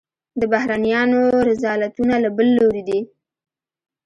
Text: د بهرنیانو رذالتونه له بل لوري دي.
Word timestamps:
د 0.39 0.41
بهرنیانو 0.51 1.21
رذالتونه 1.49 2.15
له 2.23 2.29
بل 2.37 2.47
لوري 2.57 2.81
دي. 2.89 2.99